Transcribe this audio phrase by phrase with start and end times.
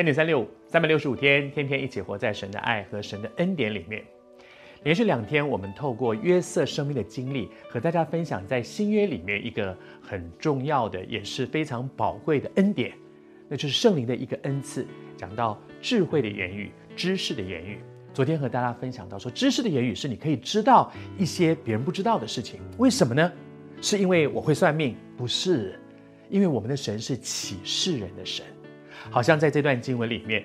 [0.00, 4.02] 恩典三六五，三百六十五天，天天一起活在神的爱和神的恩典里面。
[4.82, 12.94] 连续两天，我们透过约瑟生命的经历，和大家分享在新约里面一个很重要的，也是非常宝贵的恩典，
[13.46, 14.86] 那就是圣灵的一个恩赐。
[15.18, 17.78] 讲到智慧的言语、知识的言语。
[18.14, 22.58] 昨天和大家分享到说，知识的言语是你可以知道一些别人不知道的事情。
[22.78, 23.30] 为什么呢？
[23.82, 24.96] 是因为我会算命？
[25.14, 25.78] 不是，
[26.30, 28.46] 因为我们的神是启示人的神。
[29.08, 30.44] 好像在这段经文里面，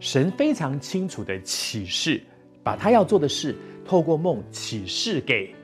[0.00, 2.22] 神非常清楚的启示。
[2.62, 5.54] 把他要做的事透过梦启示给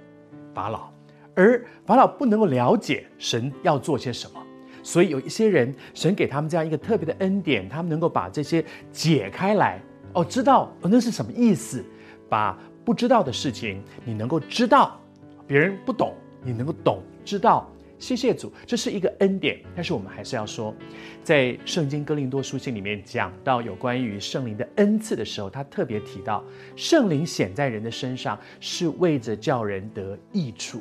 [0.52, 0.92] 法老，
[1.34, 4.42] 而法老不能够了解神要做些什么，
[4.82, 8.62] 所以有一些人，神给他们这样一个特别的恩典，他们能够把这些
[8.92, 9.80] 解开来，
[10.12, 11.82] 哦，知道哦那是什么意思，
[12.28, 15.00] 把不知道的事情你能够知道，
[15.46, 17.66] 别人不懂你能够懂知道。
[18.00, 19.60] 谢谢主，这是一个恩典。
[19.76, 20.74] 但是我们还是要说，
[21.22, 26.42] 在圣经哥林多书信里面讲到有关于圣灵的恩赐的时候，他特别提到，
[26.74, 30.80] 圣灵显在人的身上是为着叫人得益处。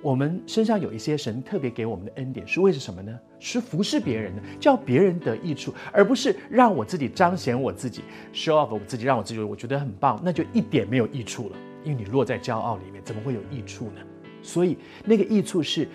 [0.00, 3.18] 我们身上有一些神特别给我们的恩典，是为着什么呢？
[3.40, 8.02] 是服侍别人的，叫别人得益处，而不是让我自己彰显我自己
[8.32, 11.56] ，show off 我自己，让我自己我觉得很棒，那就一点没有益处了。
[11.82, 14.00] 因为你落在骄傲里面，怎么会有益处呢？
[14.42, 15.88] 所以那个益处是。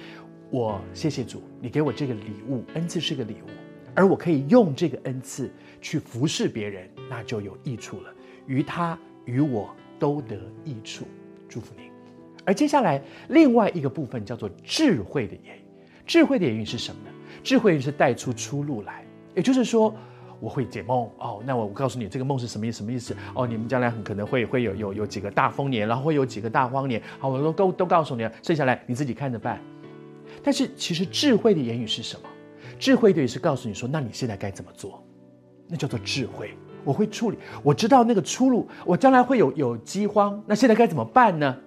[0.51, 3.49] 我谢谢主，你给我这个礼物，恩赐是个礼物，
[3.95, 5.49] 而我可以用这个恩赐
[5.79, 8.13] 去服侍别人，那就有益处了，
[8.47, 10.35] 于他与我都得
[10.65, 11.05] 益处。
[11.47, 11.89] 祝福您。
[12.43, 15.61] 而接下来另外一个部分叫做智慧的言语，
[16.05, 17.11] 智慧的言语是什么呢？
[17.41, 19.95] 智慧是带出出路来，也就是说，
[20.41, 22.79] 我会解梦哦，那我我告诉你这个梦是什么意思？
[22.79, 23.15] 什么意思？
[23.33, 29.61] 哦，你们将来很可能会会有有有几个大丰年，然后会有几个大荒年，好，我都都都告诉你了，剩下来你自己看着办。
[30.43, 32.29] 但是，其实智慧的言语是什么？
[32.79, 35.03] 智慧的也是告诉你说，那你现在该怎么做？
[35.67, 36.51] 那叫做智慧。
[36.83, 38.67] 我会处理，我知道那个出路。
[38.85, 41.57] 我将来会有有饥荒，那现在该怎么办呢？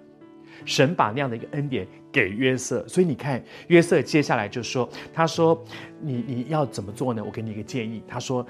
[0.64, 5.62] 神把那样的一个恩典给约瑟，所以你看，约瑟接下来就说：“他说，
[6.00, 7.22] 你你要怎么做呢？
[7.24, 8.46] 我给你一个建议。”他说。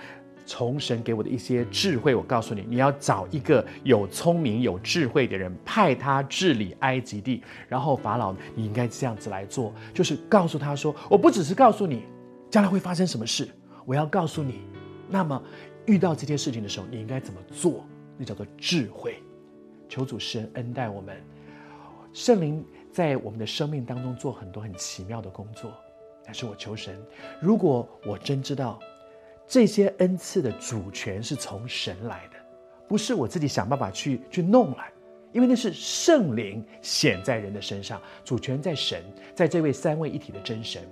[0.46, 7.42] 从神给我的一些智慧，我告诉你，你要找一个有聪明、有智慧的人，派他治理埃及地。
[7.66, 12.04] 然后法老，你应该这样子来做，就是告诉他说：“我不只是告诉你
[12.50, 13.48] 将来会发生什么事，
[13.86, 14.60] 我要告诉你，
[15.08, 15.42] 那么
[15.86, 17.84] 遇到这件事情的时候，你应该怎么做？
[18.18, 19.22] 那叫做智慧。”
[19.88, 21.16] 求主神恩待我们，
[22.12, 22.62] 圣灵
[22.92, 25.72] 在我们的生命当中做很多很奇妙的工作。
[26.22, 27.00] 但是我求神，
[27.40, 28.78] 如果我真知道。
[29.46, 32.38] 这些恩赐的主权是从神来的，
[32.88, 34.90] 不是我自己想办法去去弄来，
[35.32, 39.04] 因为那是圣灵显在人的身上，主权在神，
[39.34, 40.82] 在这位三位一体的真神，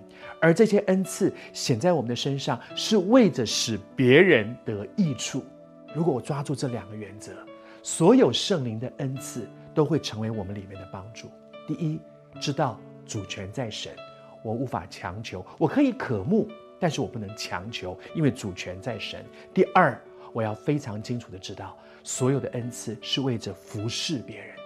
[0.40, 5.42] 而这些恩赐显在我们的身上，是为着使别人得益处。
[5.94, 7.32] 如果我抓住这两个原则，
[7.82, 11.28] 所有圣灵的恩赐都会成为我们里面的帮助。
[11.66, 11.98] 第一，
[12.40, 13.92] 知道主权在神，
[14.42, 16.48] 我无法强求，我可以渴慕。
[16.82, 19.24] 但是我不能强求，因为主权在神。
[19.54, 19.96] 第二，
[20.32, 24.62] 我要非常清楚的知道，所有的恩赐是为着服侍别人的。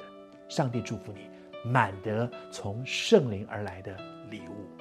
[0.49, 1.29] 上帝祝福你，
[1.71, 3.95] 满得从圣灵而来的
[4.31, 4.76] 礼物。